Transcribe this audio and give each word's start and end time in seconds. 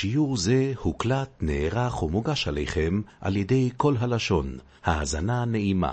שיעור 0.00 0.36
זה 0.36 0.72
הוקלט, 0.82 1.28
נערך 1.40 2.02
ומוגש 2.02 2.48
עליכם 2.48 3.00
על 3.20 3.36
ידי 3.36 3.70
כל 3.76 3.94
הלשון. 4.00 4.58
האזנה 4.84 5.44
נעימה. 5.44 5.92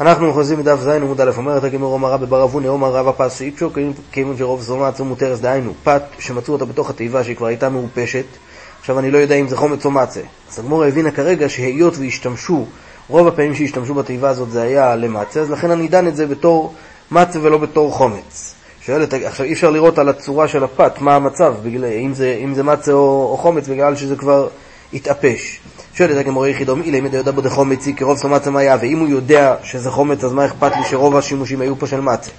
אנחנו 0.00 0.32
חוזרים 0.32 0.58
מדף 0.58 0.80
ז' 0.80 0.88
עמוד 0.88 1.20
א', 1.20 1.30
אומרת 1.36 1.64
הגמור 1.64 1.96
אמרה 1.96 2.16
בבר 2.16 2.44
אבוני, 2.44 2.68
אומר 2.68 2.88
רבא 2.88 3.12
פס 3.16 3.38
שאיפשו, 3.38 3.70
כיוון 4.12 4.36
שרוב 4.38 4.60
זונה 4.60 4.88
עצום 4.88 5.08
מותרס, 5.08 5.40
דהיינו, 5.40 5.72
פת 5.82 6.02
שמצאו 6.18 6.52
אותה 6.52 6.64
בתוך 6.64 6.90
התיבה 6.90 7.24
שהיא 7.24 7.36
כבר 7.36 7.46
הייתה 7.46 7.68
מעופשת, 7.68 8.26
עכשיו 8.80 8.98
אני 8.98 9.10
לא 9.10 9.18
יודע 9.18 9.34
אם 9.34 9.48
זה 9.48 9.56
חומץ 9.56 9.84
או 9.84 9.90
מצה. 9.90 10.20
אז 10.50 10.58
הגמור 10.58 10.84
הבינה 10.84 11.10
כרגע 11.10 11.48
שהיות 11.48 11.98
והשתמשו, 11.98 12.66
רוב 13.08 13.26
הפעמים 13.26 13.54
שהשתמשו 13.54 13.94
בתיבה 13.94 14.28
הזאת 14.28 14.50
זה 14.50 14.62
היה 14.62 14.96
למצה, 14.96 15.40
אז 15.40 15.50
לכן 15.50 15.70
אני 15.70 15.88
דן 15.88 16.06
את 16.08 16.16
זה 16.16 16.26
בתור 16.26 16.74
מצה 17.10 17.38
ולא 17.42 17.58
בתור 17.58 17.92
חומץ. 17.92 18.54
שואלת, 18.86 19.14
עכשיו 19.14 19.46
אי 19.46 19.52
אפשר 19.52 19.70
לראות 19.70 19.98
על 19.98 20.08
הצורה 20.08 20.48
של 20.48 20.64
הפת 20.64 21.00
מה 21.00 21.14
המצב, 21.14 21.54
בגלל, 21.62 21.84
אם, 21.84 22.14
זה, 22.14 22.38
אם 22.44 22.54
זה 22.54 22.62
מצה 22.62 22.92
או, 22.92 23.28
או 23.32 23.36
חומץ, 23.36 23.68
בגלל 23.68 23.96
שזה 23.96 24.16
כבר 24.16 24.48
התאפש. 24.92 25.60
שואלת 25.94 26.16
הגמורה 26.16 26.48
יחידו, 26.48 26.76
אילי 26.76 27.00
מדי 27.00 27.16
יודע 27.16 27.30
בו 27.30 27.40
דחומצי 27.40 27.94
כרוב 27.94 28.18
סומצה 28.18 28.50
מה 28.50 28.60
היה, 28.60 28.76
ואם 28.80 28.98
הוא 28.98 29.08
יודע 29.08 29.54
שזה 29.62 29.90
חומץ, 29.90 30.24
אז 30.24 30.32
מה 30.32 30.46
אכפת 30.46 30.72
לי 30.76 30.82
שרוב 30.90 31.16
השימושים 31.16 31.60
היו 31.60 31.78
פה 31.78 31.86
של 31.86 32.00
מצה? 32.00 32.30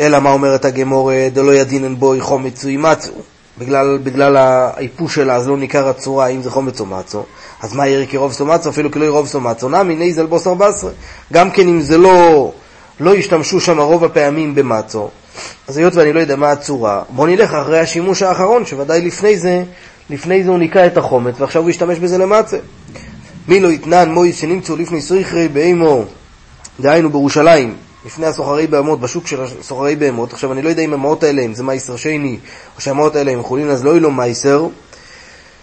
אלא 0.00 0.20
מה 0.20 0.30
אומרת 0.30 0.64
הגמורה, 0.64 1.28
דלא 1.32 1.54
ידינן 1.54 1.96
בוי 1.96 2.20
חומץ 2.20 2.64
וימצאו. 2.64 3.12
בגלל, 3.58 3.98
בגלל 4.02 4.36
האיפוש 4.36 5.14
שלה, 5.14 5.34
אז 5.34 5.48
לא 5.48 5.56
ניכר 5.56 5.88
הצורה 5.88 6.26
אם 6.26 6.42
זה 6.42 6.50
חומץ 6.50 6.80
או 6.80 6.86
מצו. 6.86 7.22
אז 7.62 7.74
מה 7.74 7.86
יראה 7.86 8.06
כרוב 8.06 8.32
סומצו, 8.32 8.70
אפילו 8.70 8.90
כלא 8.90 9.04
ירוב 9.04 9.26
סומצו, 9.26 9.68
נמי 9.68 9.96
נייזל 9.96 10.26
בוסר 10.26 10.54
בסרה. 10.54 10.90
גם 11.32 11.50
כן 11.50 11.68
אם 11.68 11.80
זה 11.80 11.98
לא, 11.98 12.52
לא 13.00 13.14
השתמשו 13.14 13.60
שם 13.60 13.80
רוב 13.80 14.04
הפעמים 14.04 14.54
במצה, 14.54 15.08
אז 15.68 15.76
היות 15.76 15.94
ואני 15.94 16.12
לא 16.12 16.20
יודע 16.20 16.36
מה 16.36 16.50
הצורה, 16.50 17.02
בוא 17.10 17.28
נלך 17.28 17.54
אחרי 17.54 17.78
השימוש 17.78 18.22
האחרון, 18.22 18.66
שוודאי 18.66 19.00
לפני 19.00 19.36
זה, 19.38 19.62
לפני 20.10 20.44
זה 20.44 20.50
הוא 20.50 20.58
ניקה 20.58 20.86
את 20.86 20.96
החמץ, 20.96 21.34
ועכשיו 21.38 21.62
הוא 21.62 21.70
ישתמש 21.70 21.98
בזה 21.98 22.18
למצה. 22.18 22.56
מי 23.48 23.60
לא 23.60 23.68
תנן 23.68 24.10
מעות 24.10 24.36
שנמצאו 24.36 24.76
לפני 24.76 25.00
סוחרי 25.00 25.48
בהמה, 25.48 26.04
דהיינו 26.80 27.10
בירושלים, 27.10 27.74
לפני 28.06 28.26
הסוחרי 28.26 28.66
בהמות, 28.66 29.00
בשוק 29.00 29.26
של 29.26 29.40
הסוחרי 29.42 29.96
בהמות. 29.96 30.32
עכשיו, 30.32 30.52
אני 30.52 30.62
לא 30.62 30.68
יודע 30.68 30.82
אם 30.82 30.94
המעות 30.94 31.22
האלה 31.22 31.42
הם 31.42 31.54
זה 31.54 31.62
מעשר 31.62 31.96
שני, 31.96 32.38
או 32.76 32.80
שהמעות 32.80 33.16
האלה 33.16 33.32
הם 33.32 33.42
חולין, 33.42 33.70
אז 33.70 33.84
לא 33.84 33.90
יהיו 33.90 34.00
לו 34.00 34.10
מעשר, 34.10 34.66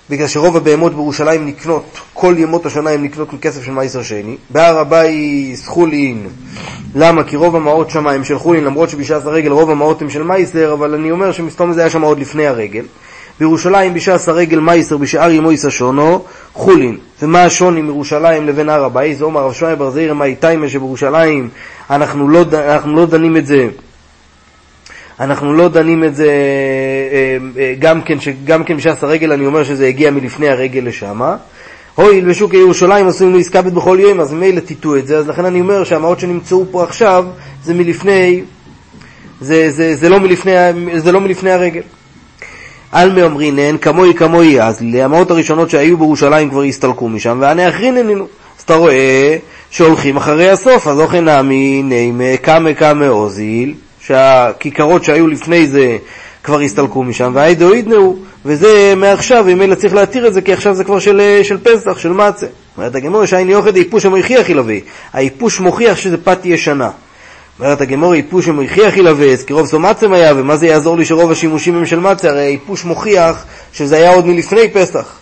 בגלל 0.09 0.27
שרוב 0.27 0.57
הבהמות 0.57 0.93
בירושלים 0.93 1.45
נקנות, 1.45 1.99
כל 2.13 2.35
ימות 2.37 2.65
השנה 2.65 2.89
הן 2.89 3.03
נקנות 3.03 3.33
מכסף 3.33 3.63
של 3.63 3.71
מעשר 3.71 4.03
שני. 4.03 4.37
בהר 4.49 4.79
הבית 4.79 5.67
חולין, 5.67 6.27
למה? 6.95 7.23
כי 7.23 7.35
רוב 7.35 7.55
המעות 7.55 7.89
שם 7.89 8.07
הם 8.07 8.23
של 8.23 8.39
חולין, 8.39 8.63
למרות 8.63 8.89
שבשעת 8.89 9.25
הרגל 9.25 9.51
רוב 9.51 9.69
המעות 9.69 10.01
הם 10.01 10.09
של 10.09 10.23
מייסר, 10.23 10.73
אבל 10.73 10.93
אני 10.93 11.11
אומר 11.11 11.31
שמסתום 11.31 11.73
זה 11.73 11.81
היה 11.81 11.89
שם 11.89 12.01
עוד 12.01 12.19
לפני 12.19 12.47
הרגל. 12.47 12.85
בירושלים 13.39 13.93
בשעס 13.93 14.29
הרגל 14.29 14.59
מייסר 14.59 14.97
בשאר 14.97 15.31
ימויס 15.31 15.65
השונו 15.65 16.23
חולין. 16.53 16.97
ומה 17.21 17.43
השוני 17.43 17.81
מירושלים 17.81 18.47
לבין 18.47 18.69
הר 18.69 18.83
הבית? 18.83 19.17
זה 19.17 19.25
אומר 19.25 19.41
רב 19.41 19.53
שמעיה 19.53 19.75
בר 19.75 19.89
זעירא 19.89 20.13
מאי 20.13 20.35
תימא 20.35 20.67
שבירושלים 20.67 21.49
אנחנו 21.89 22.29
לא, 22.29 22.45
אנחנו 22.53 22.95
לא 22.95 23.05
דנים 23.05 23.37
את 23.37 23.45
זה 23.45 23.67
אנחנו 25.19 25.53
לא 25.53 25.67
דנים 25.67 26.03
את 26.03 26.15
זה 26.15 26.27
אה, 27.11 27.37
אה, 27.61 27.73
גם 27.79 28.01
כן, 28.01 28.17
גם 28.45 28.63
כן 28.63 28.77
בשעס 28.77 29.03
הרגל 29.03 29.31
אני 29.31 29.45
אומר 29.45 29.63
שזה 29.63 29.87
הגיע 29.87 30.11
מלפני 30.11 30.49
הרגל 30.49 30.81
לשמה. 30.85 31.35
הואיל 31.95 32.25
בשוק 32.25 32.53
ירושלים 32.53 33.07
עשויים 33.07 33.33
לו 33.33 33.39
עסקה 33.39 33.61
בכל 33.61 33.97
יום, 34.01 34.19
אז 34.19 34.33
ממילא 34.33 34.59
תיטו 34.59 34.95
את 34.95 35.07
זה, 35.07 35.17
אז 35.17 35.27
לכן 35.27 35.45
אני 35.45 35.61
אומר 35.61 35.83
שהמעות 35.83 36.19
שנמצאו 36.19 36.65
פה 36.71 36.83
עכשיו 36.83 37.25
זה 37.63 37.73
מלפני, 37.73 38.41
זה, 39.41 39.71
זה, 39.71 39.95
זה, 39.95 40.09
לא, 40.09 40.19
מלפני, 40.19 40.51
זה 40.95 41.11
לא 41.11 41.21
מלפני 41.21 41.51
הרגל. 41.51 41.81
על 42.91 43.13
מאמרינן 43.13 43.77
כמוי 43.77 44.13
כמוי 44.13 44.61
אז 44.61 44.81
המעות 45.01 45.31
הראשונות 45.31 45.69
שהיו 45.69 45.97
בירושלים 45.97 46.49
כבר 46.49 46.63
הסתלקו 46.63 47.09
משם, 47.09 47.37
ואני 47.41 47.69
אחרינן 47.69 48.21
אז 48.57 48.61
אתה 48.65 48.75
רואה 48.75 49.37
שהולכים 49.69 50.17
אחרי 50.17 50.49
הסוף, 50.49 50.87
אז 50.87 50.99
אוכן 50.99 51.25
נעמי 51.25 51.83
נעימה 51.83 52.37
קמא 52.41 52.73
קמא 52.73 53.05
אוזיל, 53.05 53.73
שהכיכרות 54.07 55.03
שהיו 55.03 55.27
לפני 55.27 55.67
זה 55.67 55.97
כבר 56.43 56.59
הסתלקו 56.59 57.03
משם, 57.03 57.31
והאידו 57.35 57.73
אידנאו, 57.73 58.15
וזה 58.45 58.93
מעכשיו, 58.97 59.49
אלא 59.49 59.75
צריך 59.75 59.93
להתיר 59.93 60.27
את 60.27 60.33
זה, 60.33 60.41
כי 60.41 60.53
עכשיו 60.53 60.73
זה 60.73 60.83
כבר 60.83 60.99
של, 60.99 61.39
של 61.43 61.57
פסח, 61.57 61.97
של 61.97 62.13
מצה. 62.13 62.45
אומרת 62.77 62.95
הגמור, 62.95 63.25
שהייני 63.25 63.55
אוכל 63.55 63.75
איפוש 63.75 64.05
המוכיח 64.05 64.49
ילווה. 64.49 64.75
האיפוש 65.13 65.59
מוכיח 65.59 65.97
שזה 65.97 66.17
פת 66.17 66.39
ישנה. 66.43 66.89
אומרת 67.59 67.81
הגמור, 67.81 68.13
איפוש 68.13 68.47
המוכיח 68.47 68.97
ילווה, 68.97 69.37
כי 69.47 69.53
רוב 69.53 69.65
סומצם 69.65 70.13
היה, 70.13 70.33
ומה 70.37 70.57
זה 70.57 70.67
יעזור 70.67 70.97
לי 70.97 71.05
שרוב 71.05 71.31
השימושים 71.31 71.75
הם 71.75 71.85
של 71.85 71.99
מצה? 71.99 72.29
הרי 72.29 72.41
האיפוש 72.41 72.85
מוכיח 72.85 73.45
שזה 73.73 73.95
היה 73.95 74.13
עוד 74.13 74.25
מלפני 74.25 74.69
פסח. 74.73 75.19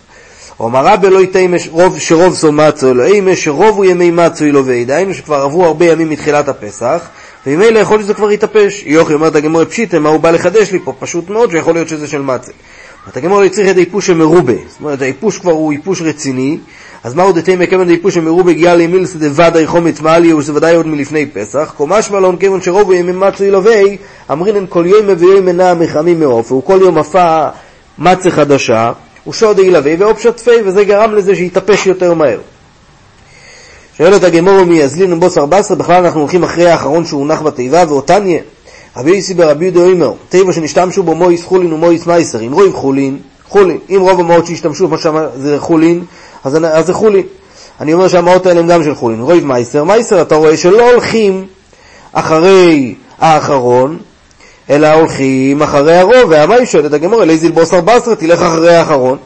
אומר 0.60 0.86
רבי 0.86 1.10
לא 1.10 1.18
ייתן 1.18 1.58
שרוב 1.98 2.34
סומצו, 2.34 2.90
אלא 2.90 3.02
אימה 3.02 3.36
שרוב 3.36 3.76
הוא 3.76 3.84
ימי 3.84 4.10
מצו 4.10 4.44
ילווה. 4.44 4.84
דהיינו 4.84 5.14
שכבר 5.14 5.40
עברו 5.40 5.64
הרבה 5.64 5.86
ימים 5.86 6.10
מתחילת 6.10 6.48
הפסח, 6.48 7.08
וממילא 7.46 7.78
יכול 7.78 7.96
להיות 7.96 8.04
שזה 8.04 8.14
כבר 8.14 8.30
יתאפש. 8.30 8.82
יוכי 8.86 9.14
אומרת 9.14 9.36
הגמור 9.36 9.64
פשיטה, 9.64 9.98
מה 9.98 10.08
הוא 10.08 10.20
בא 10.20 10.30
לחדש 10.30 10.72
לי 10.72 10.78
פה? 10.84 10.92
פשוט 10.98 11.30
מאוד 11.30 11.50
שיכול 11.50 11.74
להיות 11.74 11.88
שזה 11.88 12.06
של 12.06 12.22
מצה. 12.22 12.52
אומרת 13.04 13.16
הגמור 13.16 13.48
צריך 13.48 13.70
את 13.70 13.76
האיפוש 13.76 14.10
המרובה. 14.10 14.52
זאת 14.68 14.80
אומרת, 14.80 15.02
האיפוש 15.02 15.38
כבר 15.38 15.52
הוא 15.52 15.72
איפוש 15.72 16.02
רציני, 16.02 16.58
אז 17.04 17.14
מהו 17.14 17.32
דתי 17.32 17.56
מקבל 17.56 17.84
דאיפוש 17.84 18.16
המרובה 18.16 18.52
גיע 18.52 18.74
לימילס 18.74 19.16
דוודאי 19.16 19.66
חומץ 19.66 20.00
מעלי, 20.00 20.32
וזה 20.32 20.54
ודאי 20.54 20.74
עוד 20.74 20.86
מלפני 20.86 21.26
פסח. 21.26 21.72
קומש 21.76 22.10
מלון 22.10 22.36
כיוון 22.36 22.62
שרוב 22.62 22.92
ימים 22.92 23.20
מצו 23.20 23.44
ילווה, 23.44 23.80
אמרינן 24.32 24.64
כל 24.68 24.84
יום 24.86 25.06
ויום 25.18 25.44
מנה 25.46 25.74
מחמים 25.74 26.20
מעוף, 26.20 26.52
והוא 26.52 26.64
כל 26.64 26.78
יום 26.82 26.98
עפה 26.98 27.48
מצה 27.98 28.30
חדשה, 28.30 28.92
ושוד 29.28 29.58
ילווה 29.58 29.92
ואופשת 29.98 30.40
פי, 30.40 30.50
וזה 30.64 30.84
גרם 30.84 31.14
לזה 31.14 31.34
שיתאפש 31.34 31.86
יותר 31.86 32.14
מהר. 32.14 32.38
שואלת 33.98 34.24
הגמור 34.24 34.64
מי 34.64 34.78
יזלין 34.78 35.20
בוס 35.20 35.38
14, 35.38 35.76
בכלל 35.76 36.04
אנחנו 36.04 36.20
הולכים 36.20 36.44
אחרי 36.44 36.70
האחרון 36.70 37.06
שהונח 37.06 37.42
בתיבה, 37.42 37.84
ואותן 37.88 38.26
יהיה. 38.26 38.42
רבי 38.96 39.10
יוסי 39.10 39.34
ברבי 39.34 39.64
יהודה 39.64 39.80
אומר, 39.80 40.12
תיבה 40.28 40.52
שנשתמשו 40.52 41.02
בו 41.02 41.14
מויס 41.14 41.44
חולין 41.44 41.72
ומויס 41.72 42.06
מייסר, 42.06 42.40
אם 42.40 42.52
רואים 42.52 42.72
חולין, 42.72 43.18
חולין. 43.48 43.78
אם 43.90 44.00
רוב 44.00 44.20
המעות 44.20 44.46
שהשתמשו 44.46 44.88
במה 44.88 44.98
שם 44.98 45.16
זה 45.36 45.56
חולין, 45.58 46.04
אז, 46.44 46.58
אז 46.64 46.86
זה 46.86 46.92
חולין. 46.92 47.22
אני 47.80 47.94
אומר 47.94 48.08
שהמעות 48.08 48.46
האלה 48.46 48.60
הם 48.60 48.66
גם 48.66 48.84
של 48.84 48.94
חולין. 48.94 49.20
רואים 49.20 49.48
מייסר, 49.48 49.84
מייסר 49.84 50.22
אתה 50.22 50.34
רואה 50.34 50.56
שלא 50.56 50.92
הולכים 50.92 51.46
אחרי 52.12 52.94
האחרון, 53.18 53.98
אלא 54.70 54.92
הולכים 54.92 55.62
אחרי 55.62 55.96
הרוב, 55.96 56.24
והמה 56.28 56.54
היא 56.54 56.66
שואלת 56.66 56.92
הגמור, 56.92 57.22
אלי 57.22 57.38
זילבוס 57.38 57.74
14, 57.74 58.14
תלך 58.14 58.42
אחרי 58.42 58.74
האחרון. 58.74 59.18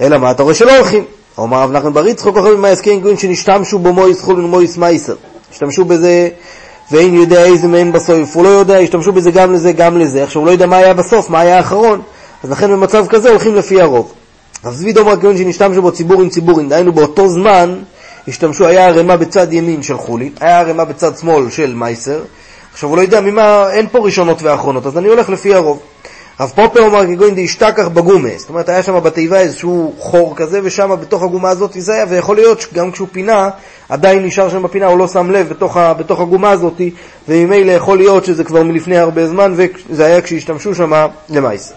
אלא 0.00 0.18
מה 0.18 0.30
אתה 0.30 0.42
רואה 0.42 0.54
שלא 0.54 0.76
הולכים? 0.76 1.04
אומר 1.38 1.58
רב 1.58 1.72
נחמן 1.72 1.92
בר 1.92 2.06
יצחוק 2.06 2.36
אחרי 2.36 2.56
מה 2.56 2.70
יזכיר 2.70 2.94
גוין 2.94 3.18
שנשתמשו 3.18 3.78
בו 3.78 3.92
מויס 3.92 4.20
חולין 4.20 4.44
ומויס 4.44 4.76
מייסר. 4.76 5.14
השתמשו 5.52 5.84
בזה 5.84 6.28
ואין 6.90 7.14
יודע 7.14 7.44
איזה 7.44 7.68
מהם 7.68 7.92
בסוף, 7.92 8.36
הוא 8.36 8.44
לא 8.44 8.48
יודע, 8.48 8.78
השתמשו 8.78 9.12
בזה 9.12 9.30
גם 9.30 9.52
לזה, 9.52 9.72
גם 9.72 9.98
לזה. 9.98 10.22
עכשיו 10.22 10.40
הוא 10.40 10.46
לא 10.46 10.52
יודע 10.52 10.66
מה 10.66 10.76
היה 10.76 10.94
בסוף, 10.94 11.30
מה 11.30 11.40
היה 11.40 11.56
האחרון. 11.56 12.02
אז 12.44 12.50
לכן 12.50 12.70
במצב 12.70 13.06
כזה 13.06 13.30
הולכים 13.30 13.54
לפי 13.54 13.80
הרוב. 13.80 14.12
רב 14.64 14.74
צבי 14.74 14.92
דומר 14.92 15.20
כיוון 15.20 15.36
שנשתמשו 15.36 15.82
בו 15.82 15.92
ציבורים 15.92 16.28
ציבורים, 16.28 16.68
דהיינו 16.68 16.92
באותו 16.92 17.28
זמן 17.28 17.78
השתמשו, 18.28 18.66
היה 18.66 18.86
ערימה 18.86 19.16
בצד 19.16 19.52
ימין 19.52 19.82
של 19.82 19.98
חולין, 19.98 20.32
היה 20.40 20.60
ערימה 20.60 20.84
בצד 20.84 21.16
שמאל 21.18 21.50
של 21.50 21.74
מייסר. 21.74 22.22
עכשיו 22.72 22.88
הוא 22.88 22.96
לא 22.96 23.02
יודע 23.02 23.20
ממה, 23.20 23.70
אין 23.72 23.86
פה 23.92 23.98
ראשונות 23.98 24.42
ואחרונות, 24.42 24.86
אז 24.86 24.98
אני 24.98 25.08
הולך 25.08 25.28
לפי 25.28 25.54
הרוב. 25.54 25.80
רב 26.40 26.52
פופר 26.54 26.80
אומר 26.80 27.06
כגוין 27.06 27.34
דאשתכח 27.34 27.88
בגומה, 27.88 28.28
זאת 28.36 28.48
אומרת 28.48 28.68
היה 28.68 28.82
שם 28.82 29.00
בתיבה 29.00 29.40
איזשהו 29.40 29.94
חור 29.98 30.36
כזה, 30.36 30.60
ושם 30.64 30.96
בתוך 31.00 31.22
הגומה 31.22 31.50
הזאת 31.50 31.70
זה 31.78 31.94
היה, 31.94 32.04
ויכול 32.08 32.36
להיות 32.36 32.60
שגם 32.60 32.90
כשהוא 32.90 33.08
פינה, 33.12 33.48
עדיין 33.88 34.22
נשאר 34.22 34.48
שם 34.48 34.62
בפינה, 34.62 34.86
הוא 34.86 34.98
לא 34.98 35.08
שם 35.08 35.30
לב 35.30 35.48
בתוך, 35.48 35.76
ה, 35.76 35.94
בתוך 35.94 36.20
הגומה 36.20 36.50
הזאת, 36.50 36.80
וממילא 37.28 37.72
יכול 37.72 37.98
להיות 37.98 38.24
שזה 38.24 38.44
כבר 38.44 38.62
מלפני 38.62 38.98
הרבה 38.98 39.26
זמן, 39.28 39.54
וזה 39.56 40.04
היה 40.04 40.20
כשהשתמשו 40.20 40.74
שם 40.74 40.92
למעשה. 41.30 41.74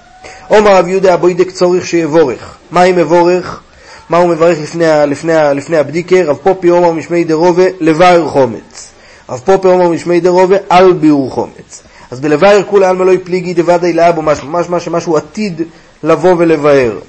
עומר 0.47 0.75
רב 0.75 0.88
יהודה 0.88 1.13
הבוידק 1.13 1.51
צורך 1.51 1.85
שיבורך. 1.85 2.57
מה 2.71 2.83
אם 2.83 2.95
מבורך? 2.95 3.62
מה 4.10 4.18
הוא 4.18 4.30
מברך 4.30 4.57
לפני, 4.62 4.86
לפני, 5.07 5.33
לפני 5.56 5.77
הבדיקר? 5.77 6.24
רב 6.27 6.38
פופי 6.44 6.68
עומר 6.68 6.92
משמי 6.92 7.24
דרובה 7.24 7.63
לבאר 7.80 8.27
חומץ. 8.27 8.89
רב 9.30 9.42
פופי 9.45 9.68
עומר 9.68 9.89
משמי 9.89 10.19
דרובה 10.19 10.57
על 10.69 10.94
ביאור 10.94 11.31
חומץ. 11.31 11.87
אז 12.12 12.19
בלבאר 12.19 12.62
כולי 12.69 12.86
עלמא 12.86 13.04
לא 13.04 13.12
יפליגי 13.12 13.54
דוודאי 13.54 13.94
לאבו 13.94 14.21
משהו, 14.21 14.48
משמע 14.48 14.80
שמשהו 14.80 15.18
עתיד 15.18 15.62
לבוא 16.04 16.36
ולבאר. 16.38 17.00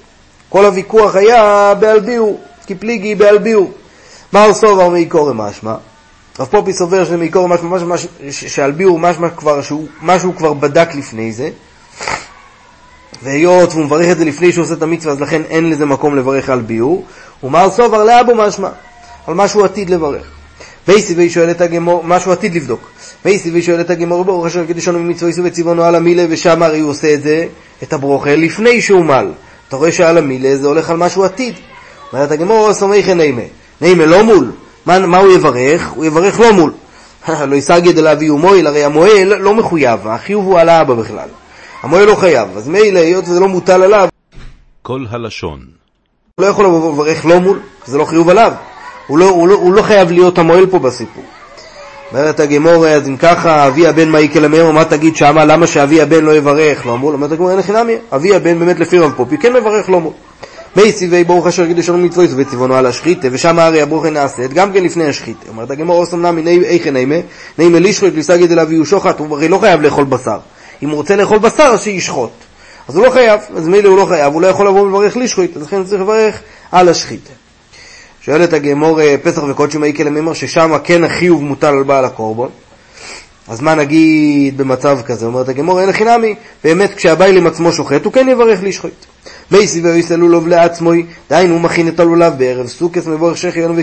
כל 0.48 0.64
הוויכוח 0.64 1.16
היה 1.16 1.74
באלביאור, 1.80 2.40
כי 2.66 2.74
פליגי 2.74 3.14
באלביאור. 3.14 3.72
מה 4.32 4.44
הוא 4.44 4.54
סובר 4.54 4.88
מעיקורי 4.88 5.32
משמע? 5.36 5.74
רב 6.38 6.46
פופי 6.46 6.72
סובר 6.72 7.04
שזה 7.04 7.16
מעיקורי 7.16 7.48
משמע, 7.48 7.68
משמע 7.68 7.96
שאלביאור 8.30 8.98
משמע 8.98 9.30
כבר, 9.30 9.62
שהוא, 9.62 9.86
משהו 10.02 10.36
כבר 10.36 10.52
בדק 10.52 10.94
לפני 10.94 11.32
זה. 11.32 11.50
והיות 13.22 13.72
והוא 13.72 13.84
מברך 13.84 14.12
את 14.12 14.18
זה 14.18 14.24
לפני 14.24 14.52
שהוא 14.52 14.64
עושה 14.64 14.74
את 14.74 14.82
המצווה, 14.82 15.12
אז 15.12 15.20
לכן 15.20 15.42
אין 15.42 15.70
לזה 15.70 15.86
מקום 15.86 16.16
לברך 16.16 16.50
על 16.50 16.60
ביאור. 16.60 17.04
ומר 17.42 17.70
סובר 17.70 18.04
לאבו 18.04 18.34
משמע, 18.34 18.68
על 19.26 19.34
משהו 19.34 19.64
עתיד 19.64 19.90
לברך. 19.90 20.26
וייסי 20.88 21.14
והיא 21.14 21.30
שואלת 21.30 21.60
הגמור, 21.60 22.04
משהו 22.04 22.32
עתיד 22.32 22.54
לבדוק. 22.54 22.90
מייסי 23.24 23.50
ושואלת 23.54 23.90
הגמור 23.90 24.24
ברוך 24.24 24.46
אשר 24.46 24.66
קדישונו 24.66 24.98
ממצווה 24.98 25.28
איסו 25.28 25.44
וצבעונו 25.44 25.84
על 25.84 25.94
המילה 25.94 26.24
ושם 26.28 26.62
הרי 26.62 26.80
הוא 26.80 26.90
עושה 26.90 27.14
את 27.14 27.22
זה, 27.22 27.46
את 27.82 27.92
הברוכה, 27.92 28.36
לפני 28.36 28.80
שהוא 28.80 29.04
מל. 29.04 29.26
אתה 29.68 29.76
רואה 29.76 29.92
שעל 29.92 30.18
המילה 30.18 30.56
זה 30.56 30.66
הולך 30.66 30.90
על 30.90 30.96
משהו 30.96 31.24
עתיד. 31.24 31.54
אומרת 32.12 32.30
הגמור, 32.30 32.72
סומכי 32.72 33.14
נעימה. 33.14 33.42
נעימה 33.80 34.06
לא 34.06 34.24
מול. 34.24 34.50
מה, 34.86 34.98
מה 34.98 35.18
הוא 35.18 35.32
יברך? 35.32 35.88
הוא 35.88 36.04
יברך 36.04 36.40
לא 36.40 36.52
מול. 36.52 36.72
לא 37.48 37.56
יסגי 37.56 37.92
דלאביהו 37.92 38.38
מועיל, 38.38 38.66
הרי 38.66 38.84
המועל 38.84 39.34
לא 39.34 39.54
מחויב, 39.54 40.08
החיוב 40.08 40.44
הוא 40.44 40.58
על 40.58 40.68
האבא 40.68 40.94
בכלל. 40.94 41.28
המועל 41.82 42.04
לא 42.04 42.14
חייב, 42.14 42.56
אז 42.56 42.68
מילא, 42.68 42.98
היות 42.98 43.28
וזה 43.28 43.40
לא 43.40 43.48
מוטל 43.48 43.82
עליו, 43.82 44.08
כל 44.82 45.04
הלשון. 45.10 45.60
הוא 46.34 46.44
לא 46.44 46.50
יכול 46.50 46.66
ולברך 46.66 47.26
לא 47.26 47.40
מול, 47.40 47.60
זה 47.86 47.98
לא 47.98 48.04
חיוב 48.04 48.28
עליו. 48.28 48.52
הוא 49.06 49.18
לא, 49.18 49.24
הוא, 49.24 49.48
לא, 49.48 49.54
הוא 49.54 49.72
לא 49.72 49.82
חייב 49.82 50.10
להיות 50.10 50.38
המועל 50.38 50.66
פה 50.66 50.78
בסיפור. 50.78 51.24
אומרת 52.12 52.40
הגמור, 52.40 52.86
אז 52.86 53.08
אם 53.08 53.16
ככה, 53.16 53.66
אבי 53.66 53.86
הבן 53.86 54.08
מה 54.08 54.20
יקל 54.20 54.44
המאמו, 54.44 54.72
מה 54.72 54.84
תגיד 54.84 55.16
שמה, 55.16 55.44
למה 55.44 55.66
שאבי 55.66 56.00
הבן 56.00 56.24
לא 56.24 56.36
יברך 56.36 56.86
לא 56.86 56.98
מול? 56.98 57.14
אומרת 57.14 57.32
הגמור, 57.32 57.50
אין 57.50 57.58
לכי 57.58 57.72
נמי, 57.72 57.96
אבי 58.12 58.34
הבן 58.34 58.58
באמת 58.58 58.80
לפי 58.80 58.98
רב 58.98 59.12
פופי 59.16 59.38
כן 59.38 59.52
מברך 59.52 59.90
לא 59.90 60.00
מול. 60.00 60.12
מי 60.76 60.92
סיבי 60.92 61.24
ברוך 61.24 61.46
אשר 61.46 61.64
גיד 61.64 61.78
לשלום 61.78 62.02
מצוות 62.02 62.30
וצבעונו 62.36 62.74
על 62.74 62.86
השחיתה, 62.86 63.28
ושם 63.32 63.58
הרי 63.58 63.82
הברוכה 63.82 64.10
נעשית, 64.10 64.52
גם 64.52 64.72
כן 64.72 64.84
לפני 64.84 65.06
השחיתה. 65.06 65.48
אומרת 65.48 65.70
הגמור, 65.70 66.00
אוסם 66.00 66.26
נמי 66.26 66.64
איכן 66.64 66.92
נעימה, 66.92 67.14
נעימה 67.58 67.78
לישחוט 67.78 68.14
ליסגד 68.14 68.52
אליו 68.52 68.72
יהיו 68.72 68.86
שוחט, 68.86 69.18
הוא 69.18 69.36
הרי 69.36 69.48
לא 69.48 69.58
חייב 69.58 69.82
לאכול 69.82 70.04
בשר. 70.04 70.38
אם 70.82 70.88
הוא 70.88 70.96
רוצה 70.96 71.16
לאכול 71.16 71.38
בשר, 71.38 71.62
אז 71.62 71.82
שישחוט. 71.82 72.30
אז 72.88 72.96
הוא 72.96 73.06
לא 73.06 73.10
חייב, 73.10 73.40
אז 73.56 73.68
מילא 73.68 73.88
הוא 73.88 73.96
לא 73.98 74.04
חייב, 74.04 74.32
הוא 74.32 74.42
לא 74.42 74.46
יכול 74.46 74.66
לבוא 74.66 74.80
ולברך 74.80 75.16
לישחוט, 75.16 75.56
אז 75.56 75.62
לכן 75.62 75.84
צריך 75.84 76.00
לברך 76.00 76.40
על 76.72 76.88
השחיתה. 76.88 77.32
שואלת 78.28 78.52
הגמור 78.52 79.00
אה, 79.00 79.16
פסח 79.22 79.42
וקודשי 79.48 79.78
מאיקל 79.78 80.04
למימר 80.04 80.32
ששם 80.32 80.72
כן 80.84 81.04
החיוב 81.04 81.42
מוטל 81.42 81.66
על 81.66 81.82
בעל 81.82 82.04
הקורבן. 82.04 82.48
אז 83.48 83.60
מה 83.60 83.74
נגיד 83.74 84.56
במצב 84.56 84.98
כזה? 85.06 85.26
אומרת 85.26 85.48
הגמור, 85.48 85.80
אין 85.80 85.92
חינמי, 85.92 86.34
באמת 86.64 86.94
כשהבייל 86.94 87.36
עם 87.36 87.46
עצמו 87.46 87.72
שוחט, 87.72 88.04
הוא 88.04 88.12
כן 88.12 88.28
יברך 88.28 88.58
לשחוט. 88.62 89.06
מייסי 89.50 89.80
ואויסא 89.80 90.14
לולוב 90.14 90.48
לעצמוי, 90.48 91.06
דהיינו 91.30 91.54
הוא 91.54 91.60
מכין 91.60 91.88
את 91.88 92.00
הלולב 92.00 92.32
בערב 92.38 92.66
סוכס 92.66 93.06
מבורך 93.06 93.38
שחיון 93.38 93.76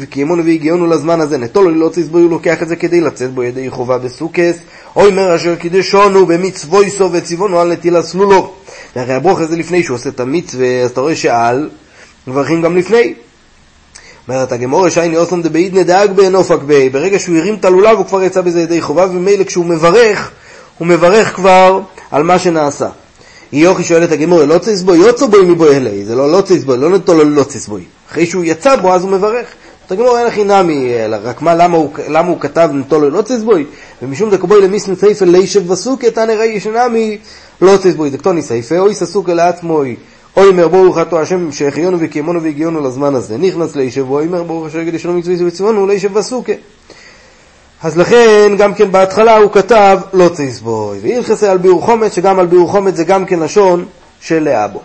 וקיימונו 0.00 0.44
והגיונו 0.44 0.86
לזמן 0.86 1.20
הזה, 1.20 1.38
נטולו 1.38 1.70
ללא 1.70 1.90
בו, 2.10 2.18
הוא 2.18 2.30
לוקח 2.30 2.62
את 2.62 2.68
זה 2.68 2.76
כדי 2.76 3.00
לצאת 3.00 3.30
בו 3.30 3.42
ידי 3.42 3.70
חובה 3.70 3.98
בסוכס, 3.98 4.56
אוי 4.96 5.10
מר 5.10 5.36
אשר 5.36 5.56
קידשונו 5.56 6.26
במצוויסו 6.26 7.12
וציוונו 7.12 7.60
על 7.60 7.72
נטילה 7.72 8.02
סלולו. 8.02 8.52
והרי 8.96 9.14
הברוך 9.14 9.40
הזה 9.40 9.56
לפני 9.56 9.82
שהוא 9.82 9.94
עושה 9.94 10.08
את 10.08 10.20
המצווה, 10.20 10.82
אז 10.82 10.90
אתה 10.90 11.00
רואה 11.00 11.16
שעל, 11.16 11.70
מברכים 12.26 12.62
גם 12.62 12.76
לפני. 12.76 13.14
אומרת 14.28 14.52
הגמור 14.52 14.88
שייני 14.88 15.16
אוסלם 15.16 15.42
דבעידנא 15.42 15.82
דאג 15.82 16.12
באנופק 16.12 16.58
בי, 16.62 16.88
ברגע 16.88 17.18
שהוא 17.18 17.36
הרים 17.36 17.54
את 17.54 17.64
הלולב 17.64 17.98
הוא 17.98 18.06
כבר 18.06 18.22
יצא 18.22 18.40
בזה 18.40 18.60
ידי 18.60 18.80
חובה, 18.80 19.06
ומילא 19.10 19.44
כשהוא 19.44 19.64
מברך, 19.64 20.30
הוא 20.78 20.88
מברך 20.88 21.34
כבר 21.34 21.80
על 22.10 22.22
מה 22.22 22.38
שנעשה. 22.38 22.88
יוכי 23.52 23.84
שואלת 23.84 24.12
הגמור, 24.12 24.44
לא 24.44 24.58
ציס 24.58 24.82
בו, 24.82 24.94
יוצא 24.94 25.26
בוי 25.26 25.44
מבוי 25.44 25.76
אלי, 25.76 26.04
זה 26.04 26.14
לא 26.14 26.32
לא 26.32 26.40
ציס 26.40 26.64
בוי, 26.64 26.76
לא 26.78 26.90
נתו 26.90 27.14
לו 27.14 27.24
לא 27.24 27.42
ציס 27.42 27.68
בוי. 27.68 27.82
אחרי 28.10 28.26
שהוא 28.26 28.44
יצא 28.44 28.76
בו 28.76 28.94
אז 28.94 29.02
הוא 29.02 29.10
מברך. 29.10 29.46
את 29.86 29.92
הגמור 29.92 30.18
אין 30.18 30.26
הכי 30.26 30.44
נמי, 30.44 30.92
רק 31.22 31.42
מה, 31.42 31.54
למה 31.54 31.76
הוא, 31.76 31.92
למה 32.08 32.28
הוא 32.28 32.40
כתב 32.40 32.70
נתו 32.72 33.00
לו 33.00 33.10
לא 33.10 33.22
ציס 33.22 33.42
בוי? 33.42 33.64
ומשום 34.02 34.30
דקבוי 34.30 34.62
למיסנו 34.62 34.96
סייפה 34.96 35.24
לישב 35.24 35.70
וסוקה, 35.70 36.10
תנא 36.10 36.32
ראי 36.32 36.60
שנמי 36.60 37.18
לא 37.60 37.76
ציס 37.76 37.94
בוי. 37.94 38.10
דקטוני 38.10 38.42
סייפה, 38.42 38.78
אוי 38.78 38.94
ססוקה 38.94 39.34
לעצמוי. 39.34 39.96
אוי 40.38 40.52
מר 40.52 40.68
ברוך 40.68 40.98
אתה 40.98 41.20
השם 41.20 41.52
שהחיונו 41.52 41.96
וקיימונו 42.00 42.42
והגיונו 42.42 42.80
לזמן 42.80 43.14
הזה. 43.14 43.36
נכנס 43.38 43.76
לישב, 43.76 44.10
אוי 44.10 44.26
מר 44.26 44.42
ברוך 44.42 44.66
אשר 44.66 44.78
יגיד 44.78 44.94
ישנו 44.94 45.12
מצווה 45.12 45.46
וצוונו 45.46 45.86
לישב 45.86 46.16
וסוקה. 46.16 46.52
אז 47.82 47.98
לכן 47.98 48.52
גם 48.58 48.74
כן 48.74 48.92
בהתחלה 48.92 49.36
הוא 49.36 49.52
כתב 49.52 49.98
לא 50.12 50.28
תסבוי. 50.36 50.98
והילכסה 51.02 51.50
על 51.50 51.58
ביאור 51.58 51.82
חומץ, 51.82 52.14
שגם 52.14 52.38
על 52.38 52.46
ביאור 52.46 52.68
חומץ 52.70 52.94
זה 52.96 53.04
גם 53.04 53.24
כן 53.24 53.40
לשון 53.40 53.84
של 54.20 54.42
לאבו. 54.42 54.80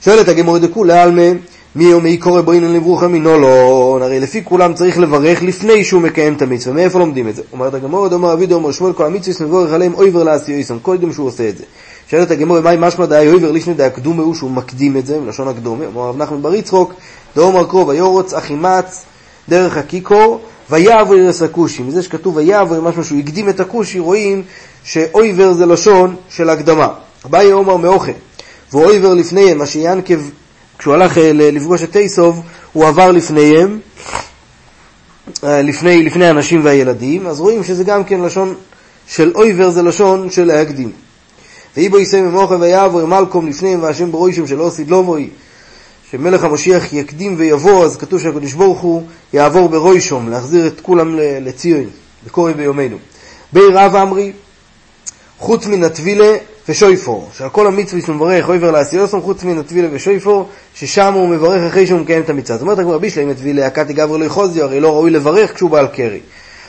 שואלת 0.00 0.28
הגמור 0.28 0.58
דכולי 0.58 0.98
עלמא, 0.98 1.32
מי 1.74 1.84
יומי 1.84 2.16
קורא 2.16 2.40
בו 2.40 2.52
אינן 2.52 2.72
לברוכה 2.72 3.08
מינו 3.08 3.38
לא, 3.38 3.98
הרי 4.02 4.20
לפי 4.20 4.44
כולם 4.44 4.74
צריך 4.74 4.98
לברך 4.98 5.42
לפני 5.42 5.84
שהוא 5.84 6.02
מקיים 6.02 6.34
את 6.34 6.42
המצווה, 6.42 6.74
מאיפה 6.74 6.98
לומדים 6.98 7.28
את 7.28 7.36
זה? 7.36 7.42
אומרת 7.52 7.74
הגמור, 7.74 8.08
דומה 8.08 8.32
אבי 8.32 8.46
דומה 8.46 8.72
שמואל 8.72 8.92
כל 8.92 9.06
המצווה 9.06 9.46
מבורך 9.46 9.72
עליהם 9.72 9.94
אויבר 9.94 10.22
לעשי 10.22 10.52
יסון, 10.52 10.78
קודם 10.82 11.12
שהוא 11.12 11.26
עושה 11.26 11.48
את 11.48 11.58
זה. 11.58 11.64
שואלת 12.10 12.30
הגמור, 12.30 12.60
מהי 12.60 12.76
משמע 12.80 13.04
אויבר 13.04 13.52
לישנה 13.52 13.74
דאי 13.74 13.86
הקדומה 13.86 14.22
הוא 14.22 14.34
שהוא 14.34 14.50
מקדים 14.50 14.96
את 14.96 15.06
זה, 15.06 15.20
מלשון 15.20 15.48
הקדומה, 15.48 15.86
אמר 15.86 16.08
רב 16.08 16.16
נחמן 16.16 16.42
בר 16.42 16.54
יצחוק, 16.54 16.94
דאמר 17.36 17.64
קרוב, 17.64 17.90
היורוץ 17.90 18.34
אחימץ 18.34 19.04
דרך 19.48 19.76
הכיכור, 19.76 20.40
ויעבור 20.70 21.14
ירס 21.14 21.42
הכושי. 21.42 21.82
מזה 21.82 22.02
שכתוב 22.02 22.36
ויעבור 22.36 22.80
משהו 22.80 23.04
שהוא 23.04 23.18
הקדים 23.18 23.48
את 23.48 23.60
הכושי, 23.60 23.98
רואים 23.98 24.42
שאויבר 24.84 25.52
זה 25.52 25.66
לשון 25.66 26.16
של 26.30 26.50
הקדמה. 26.50 26.88
אביי 27.26 27.52
אומר 27.52 27.76
מאוכל, 27.76 28.12
ואויבר 28.72 29.14
לפניהם, 29.14 29.58
מה 29.58 29.66
שיענקב, 29.66 30.18
כשהוא 30.78 30.94
הלך 30.94 31.18
אה, 31.18 31.32
לפגוש 31.32 31.82
את 31.82 31.92
תייסוב, 31.92 32.42
הוא 32.72 32.86
עבר 32.86 33.10
לפניהם, 33.10 33.78
אה, 35.44 35.62
לפני, 35.62 36.02
לפני 36.02 36.26
הנשים 36.26 36.64
והילדים, 36.64 37.26
אז 37.26 37.40
רואים 37.40 37.64
שזה 37.64 37.84
גם 37.84 38.04
כן 38.04 38.20
לשון 38.20 38.54
של 39.08 39.32
אויבר 39.34 39.70
זה 39.70 39.82
לשון 39.82 40.30
של 40.30 40.44
להקדים. 40.44 41.07
ויהי 41.78 41.88
בו 41.88 41.98
יסיים 41.98 42.26
ממוחר 42.28 42.56
ויעבור 42.60 43.06
מלקום 43.06 43.48
לפניהם 43.48 43.82
והשם 43.82 44.12
ברוישם 44.12 44.46
שלא 44.46 44.66
עשית 44.66 44.88
לא 44.88 45.16
שמלך 46.10 46.44
המשיח 46.44 46.92
יקדים 46.92 47.34
ויבוא, 47.38 47.84
אז 47.84 47.96
כתוב 47.96 48.20
שהקדוש 48.20 48.52
ברוך 48.52 48.80
הוא 48.80 49.02
יעבור 49.32 49.68
ברוישום, 49.68 50.28
להחזיר 50.28 50.66
את 50.66 50.80
כולם 50.80 51.14
לציון, 51.18 51.84
לקורא 52.26 52.52
ביומנו. 52.52 52.96
בי 53.52 53.60
רב 53.72 53.96
אמרי, 53.96 54.32
חוץ 55.38 55.66
מן 55.66 55.84
הטבילה 55.84 56.36
ושויפור, 56.68 57.28
שעל 57.38 57.48
כל 57.48 57.66
המצווה 57.66 58.02
שהוא 58.02 58.14
מברך 58.14 58.48
עובר 58.48 58.70
לעשיוסום, 58.70 59.22
חוץ 59.22 59.44
מן 59.44 59.58
הטבילה 59.58 59.88
ושויפור, 59.92 60.48
ששם 60.74 61.12
הוא 61.14 61.28
מברך 61.28 61.62
אחרי 61.62 61.86
שהוא 61.86 62.00
מקיים 62.00 62.22
את 62.22 62.30
המצווה. 62.30 62.56
זאת 62.56 62.62
אומרת, 62.62 62.78
הגמרא 62.78 62.98
בישלה 62.98 63.22
אם 63.22 63.30
הטבילה 63.30 63.66
הקתי 63.66 63.92
גבר 63.92 64.16
לא 64.16 64.24
יחוזיו, 64.24 64.64
הרי 64.64 64.80
לא 64.80 64.92
ראוי 64.92 65.10
לברך 65.10 65.54
כשהוא 65.54 65.70
בעל 65.70 65.86
קרי. 65.86 66.20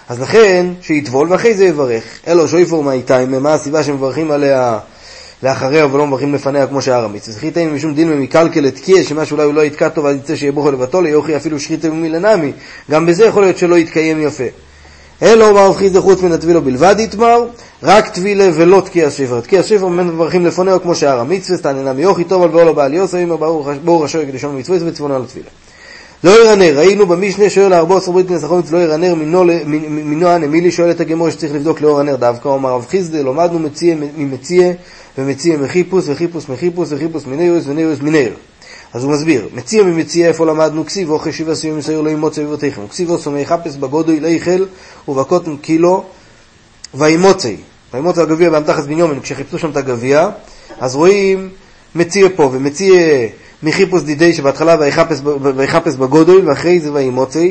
אז 0.09 0.21
לכן, 0.21 0.65
שיטבול 0.81 1.31
ואחרי 1.31 1.53
זה 1.53 1.65
יברך. 1.65 2.03
אלו 2.27 2.47
שויפור 2.47 2.83
מה 2.83 2.93
איתה, 2.93 3.25
מה 3.25 3.53
הסיבה 3.53 3.83
שמברכים 3.83 4.31
עליה 4.31 4.79
לאחריה 5.43 5.85
ולא 5.85 6.07
מברכים 6.07 6.33
לפניה 6.33 6.67
כמו 6.67 6.81
שאר 6.81 7.05
המצווה. 7.05 7.37
שחיתנו 7.37 7.71
משום 7.71 7.93
דין 7.93 8.09
ממקלקל 8.09 8.59
לתקיע, 8.59 9.03
שמה 9.03 9.25
שאולי 9.25 9.43
הוא 9.43 9.53
לא 9.53 9.61
יתקע 9.61 9.89
טוב 9.89 10.05
אז 10.05 10.15
יצא 10.15 10.35
שיהיה 10.35 10.51
בוכו 10.51 10.71
לבטו, 10.71 11.01
ליוכי 11.01 11.35
אפילו 11.35 11.59
שחיתה 11.59 11.89
ממילנמי. 11.89 12.51
גם 12.91 13.05
בזה 13.05 13.25
יכול 13.25 13.43
להיות 13.43 13.57
שלא 13.57 13.75
יתקיים 13.75 14.21
יפה. 14.21 14.43
אלו 15.23 15.49
אמר 15.49 15.67
רב 15.67 15.75
חיסדא 15.75 16.01
חוץ 16.01 16.21
מן 16.21 16.31
הטבילו 16.31 16.61
בלבד 16.61 16.95
יתמר, 16.99 17.45
רק 17.83 18.07
טבילה 18.07 18.49
ולא 18.53 18.81
תקיע 18.85 19.11
שפר. 19.11 19.41
תקיע 19.41 19.63
שפר 19.63 19.87
מברכים 19.87 20.45
לפניה 20.45 20.79
כמו 20.79 20.95
שאר 20.95 21.19
המצווה, 21.19 21.57
סתננה 21.57 21.93
מיוכי 21.93 22.23
טוב 22.23 22.43
על 22.43 22.49
ואולו 22.49 22.73
בעל 22.75 22.93
יוסף, 22.93 23.17
אמר 23.23 23.35
ברוך 23.83 24.03
השם 24.03 24.21
יקדישון 24.21 24.59
מצווה 24.59 24.77
וצפונו 24.85 25.15
על 25.15 25.21
התפילה. 25.21 25.49
לא 26.23 26.31
ירנר, 26.31 26.77
ראינו 26.77 27.05
במשנה 27.05 27.49
שואל 27.49 27.69
לארבו 27.69 27.97
עשר 27.97 28.11
ברית 28.11 28.31
החומץ 28.31 28.71
לא 28.71 28.77
ירנר 28.77 29.15
מינו 29.89 30.27
הנמילי 30.27 30.71
שואל 30.71 30.91
את 30.91 30.99
הגמור 30.99 31.29
שצריך 31.29 31.53
לבדוק 31.53 31.81
לאור 31.81 31.99
הנר 31.99 32.15
דווקא, 32.15 32.47
אומר 32.47 32.69
רב 32.69 32.85
חיסדא, 32.89 33.17
לומדנו 33.17 33.59
מציע 33.59 33.95
ממציע 34.17 34.71
ומציע 35.17 35.57
מחיפוס 35.57 36.05
וחיפוס 36.07 36.49
מחיפוס 36.49 36.91
וחיפוס 36.91 37.25
מנירוס 37.25 37.63
ונירוס 37.67 37.99
מניר. 38.01 38.33
אז 38.93 39.03
הוא 39.03 39.11
מסביר, 39.11 39.47
מציע 39.53 39.83
ממציע 39.83 40.27
איפה 40.27 40.45
למדנו 40.45 40.85
כסיב, 40.85 41.09
אוכל 41.09 41.31
שבע 41.31 41.55
סיום 41.55 41.77
מסייר 41.77 42.01
לא 42.01 42.09
ימוצא 42.09 42.43
בבתיכם, 42.43 42.87
כסיב 42.87 43.09
עושו 43.09 43.31
מיחפש 43.31 43.75
בגודוי 43.75 44.19
ליכל 44.19 44.65
ובקוטן 45.07 45.57
קילו 45.57 46.03
וימוצא, 46.93 47.51
וימוצא 47.93 48.21
הגביע 48.21 48.49
באמתחת 48.49 48.83
בניומן, 48.83 49.19
כשחיפשו 49.19 49.59
שם 49.59 49.69
את 49.69 49.77
הגביע, 49.77 50.29
אז 50.79 50.95
רואים 50.95 51.49
מציע 51.95 52.27
פה 52.35 52.49
ומציע 52.53 53.01
מחיפוס 53.63 54.03
דידי 54.03 54.33
שבהתחלה 54.33 54.75
ויחפש 55.55 55.95
בגודוי 55.95 56.41
ואחרי 56.41 56.79
זה 56.79 56.93
וימוצא, 56.93 57.45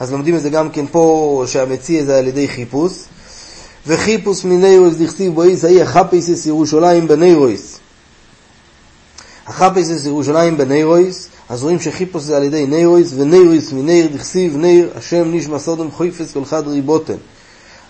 אז 0.00 0.12
לומדים 0.12 0.36
את 0.36 0.42
זה 0.42 0.50
גם 0.50 0.70
כן 0.70 0.84
פה 0.90 1.44
שהמציע 1.46 2.04
זה 2.04 2.18
על 2.18 2.26
ידי 2.26 2.48
חיפוש. 2.48 2.92
וחיפוס 3.86 4.44
מנירויס 4.44 4.94
דכתיב 4.94 5.34
בו 5.34 5.42
איס 5.42 5.64
האי 5.64 5.82
החפסיס 5.82 6.46
ירושלים 6.46 7.08
בנירויס. 7.08 7.78
החפסיס 9.46 10.06
ירושלים 10.06 10.56
בנירויס, 10.56 11.28
אז 11.48 11.62
רואים 11.62 11.80
שחיפוס 11.80 12.22
זה 12.22 12.36
על 12.36 12.42
ידי 12.42 12.66
נירויס, 12.66 13.12
ונירויס 13.16 13.72
מניר 13.72 14.08
דכסיב 14.14 14.56
ניר, 14.56 14.90
השם 14.96 15.34
נשמע 15.34 15.58
סודם 15.58 15.90
חויפס 15.90 16.32
כל 16.32 16.44
חד 16.44 16.68
ריבוטן. 16.68 17.16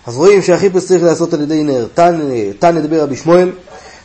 אז 0.07 0.17
רואים 0.17 0.41
שהחיפוס 0.41 0.87
צריך 0.87 1.03
לעשות 1.03 1.33
על 1.33 1.41
ידי 1.41 1.63
נר. 1.63 1.87
תן 2.59 2.75
נדבר 2.77 3.01
רבי 3.01 3.15
שמואל, 3.15 3.51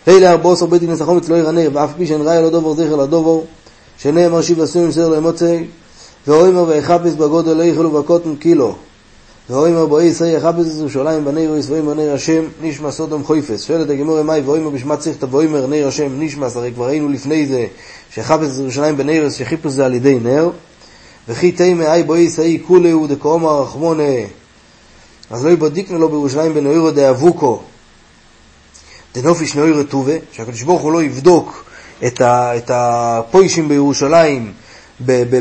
לילה 0.06 0.36
עשר 0.44 0.66
בית 0.66 0.80
דין 0.80 0.90
נסחומץ 0.90 1.28
לא 1.28 1.36
ירנר, 1.36 1.70
ואף 1.72 1.90
פי 1.96 2.06
שאין 2.06 2.20
ראיה 2.20 2.40
לדובר 2.40 2.74
זכר 2.74 2.96
לדובר, 2.96 3.40
שנאמר 3.98 4.42
שיב 4.42 4.62
לסוים 4.62 4.92
סר 4.92 5.08
למוצא, 5.08 5.58
ואומר 6.26 6.64
ויחפש 6.68 7.12
בגודל 7.12 7.52
לא 7.52 7.62
יאכלו 7.62 7.90
בקוטן 7.90 8.36
קילו. 8.36 8.74
ואוימר 9.50 9.86
בואי 9.86 10.04
ישראל 10.04 10.34
יחפש 10.34 10.66
את 10.66 10.78
ירושלים 10.78 11.24
בני 11.24 11.48
רויס 11.48 11.68
ואוימר 11.68 11.94
נר 11.94 12.14
השם 12.14 12.44
נשמע 12.62 12.90
סודום 12.90 13.24
חויפס. 13.24 13.62
שואלת 13.62 13.90
הגמור 13.90 14.22
מאי 14.22 14.40
ואוימר 14.40 14.70
בשמה 14.70 14.96
צריכתא 14.96 15.26
ואוימר 15.30 15.66
נר 15.66 15.88
השם 15.88 16.20
נשמע, 16.20 16.46
הרי 16.54 16.72
כבר 16.74 16.86
ראינו 16.86 17.08
לפני 17.08 17.46
זה 17.46 17.66
שיחפש 18.14 18.46
את 18.54 18.58
ירושלים 18.58 18.96
בני 18.96 19.20
רויס 19.20 19.34
שחיפוש 19.34 19.72
זה 19.72 19.86
על 19.86 19.94
ידי 19.94 20.18
נר. 20.22 20.50
וכי 21.28 21.52
תימא 21.52 21.94
אי 21.94 22.02
בואי 22.02 22.20
ישראל 22.20 22.56
כולי 22.66 22.90
הוא 22.90 23.06
דקאומר 23.06 23.62
רחמונה 23.62 24.02
אז 25.30 25.44
לא 25.44 25.50
יבדיקנו 25.50 25.98
לו 25.98 26.08
בירושלים 26.08 26.54
בנוירו 26.54 26.90
דאבוקו 26.90 27.60
דנופיש 29.14 29.56
נוירו 29.56 29.84
טובה, 29.84 30.12
שהקדוש 30.32 30.62
ברוך 30.62 30.82
הוא 30.82 30.92
לא 30.92 31.02
יבדוק 31.02 31.64
את, 32.06 32.20
את 32.22 32.70
הפוישים 32.74 33.68
בירושלים 33.68 34.52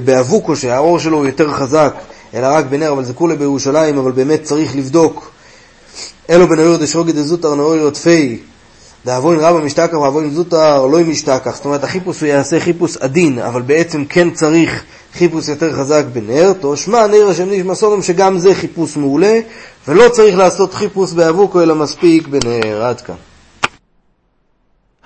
באבוקו, 0.06 0.56
שהאור 0.56 1.00
שלו 1.00 1.26
יותר 1.26 1.54
חזק, 1.54 1.96
אלא 2.34 2.48
רק 2.48 2.66
בנר, 2.66 2.92
אבל 2.92 3.04
זה 3.04 3.14
כולה 3.14 3.36
בירושלים, 3.36 3.98
אבל 3.98 4.12
באמת 4.12 4.44
צריך 4.44 4.76
לבדוק. 4.76 5.32
אלו 6.30 6.48
בנוירו 6.48 6.78
דשרוגי 6.78 7.12
דזוטר 7.12 7.56
נוירו 7.56 7.92
תפי, 7.92 8.40
דאבוין 9.06 9.40
רבא 9.40 9.60
משתכח 9.60 9.98
ואבוין 9.98 10.30
זוטר 10.30 10.86
לא 10.86 11.00
משתכח. 11.00 11.56
זאת 11.56 11.66
אומרת, 11.66 11.84
החיפוש 11.84 12.22
הוא 12.22 12.28
יעשה 12.28 12.60
חיפוש 12.60 12.98
עדין, 12.98 13.40
אבל 13.40 13.62
בעצם 13.62 14.06
כן 14.06 14.32
צריך 14.32 14.84
חיפוש 15.14 15.48
יותר 15.48 15.74
חזק 15.74 16.04
בנר, 16.14 16.54
תושמע 16.54 17.08
נר 17.08 17.28
השם 17.30 17.50
נשמע 17.50 17.76
סודום, 17.76 18.02
שגם 18.02 18.40
זה 18.40 18.56
חיפוש 18.56 18.98
מעולה, 18.98 19.40
ולא 19.88 20.10
צריך 20.10 20.38
לעשות 20.38 20.74
חיפוש 20.74 21.12
באבוקו, 21.14 21.62
אלא 21.62 21.76
מספיק 21.76 22.28
בנר. 22.28 22.86
עד 22.86 23.02
כאן. 23.02 23.16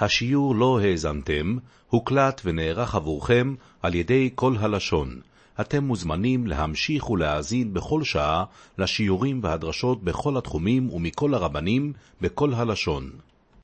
השיעור 0.01 0.55
לא 0.55 0.79
האזנתם, 0.79 1.57
הוקלט 1.87 2.41
ונערך 2.45 2.95
עבורכם 2.95 3.55
על 3.81 3.95
ידי 3.95 4.29
כל 4.35 4.55
הלשון. 4.59 5.21
אתם 5.61 5.83
מוזמנים 5.83 6.47
להמשיך 6.47 7.09
ולהאזין 7.09 7.73
בכל 7.73 8.03
שעה 8.03 8.43
לשיעורים 8.77 9.39
והדרשות 9.43 10.03
בכל 10.03 10.37
התחומים 10.37 10.89
ומכל 10.93 11.33
הרבנים 11.33 11.93
בכל 12.21 12.53
הלשון. 12.53 13.09